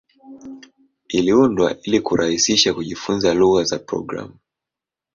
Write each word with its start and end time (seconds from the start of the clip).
Iliundwa 1.09 1.75
ili 1.83 1.99
kurahisisha 2.01 2.73
kujifunza 2.73 3.33
lugha 3.33 3.63
za 3.63 3.79
programu. 3.79 4.35